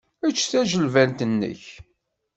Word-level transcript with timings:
Ečč 0.27 0.39
tajilbant-nnek. 0.51 1.63